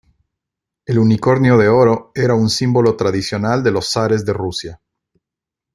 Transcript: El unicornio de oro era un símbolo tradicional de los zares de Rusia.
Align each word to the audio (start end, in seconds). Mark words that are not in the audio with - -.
El 0.87 0.97
unicornio 0.97 1.59
de 1.59 1.67
oro 1.67 2.11
era 2.15 2.33
un 2.33 2.49
símbolo 2.49 2.97
tradicional 2.97 3.61
de 3.61 3.69
los 3.71 3.91
zares 3.91 4.25
de 4.25 4.33
Rusia. 4.33 4.81